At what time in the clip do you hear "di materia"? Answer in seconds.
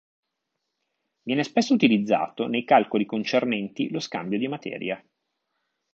4.39-5.05